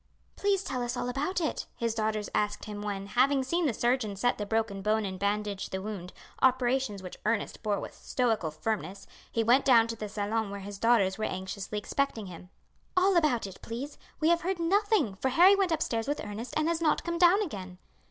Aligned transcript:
"Please 0.35 0.63
tell 0.63 0.81
us 0.81 0.97
all 0.97 1.07
about 1.09 1.39
it," 1.39 1.67
his 1.75 1.93
daughters 1.93 2.27
asked 2.33 2.65
him 2.65 2.81
when, 2.81 3.05
having 3.05 3.43
seen 3.43 3.67
the 3.67 3.71
surgeon 3.71 4.15
set 4.15 4.39
the 4.39 4.47
broken 4.47 4.81
bone 4.81 5.05
and 5.05 5.19
bandage 5.19 5.69
the 5.69 5.79
wound, 5.79 6.11
operations 6.41 7.03
which 7.03 7.19
Ernest 7.23 7.61
bore 7.61 7.79
with 7.79 7.93
stoical 7.93 8.49
firmness, 8.49 9.05
he 9.31 9.43
went 9.43 9.63
down 9.63 9.85
to 9.85 9.95
the 9.95 10.09
salon 10.09 10.49
where 10.49 10.61
his 10.61 10.79
daughters 10.79 11.19
were 11.19 11.25
anxiously 11.25 11.77
expecting 11.77 12.25
him. 12.25 12.49
"All 12.97 13.15
about 13.15 13.45
it, 13.45 13.61
please. 13.61 13.99
We 14.19 14.29
have 14.29 14.41
heard 14.41 14.57
nothing, 14.59 15.13
for 15.17 15.29
Harry 15.29 15.55
went 15.55 15.71
upstairs 15.71 16.07
with 16.07 16.19
Ernest, 16.25 16.55
and 16.57 16.67
has 16.67 16.81
not 16.81 17.03
come 17.03 17.19
down 17.19 17.43
again." 17.43 17.77